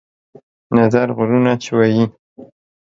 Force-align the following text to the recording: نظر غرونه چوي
نظر 0.77 1.07
غرونه 1.17 1.53
چوي 1.65 2.01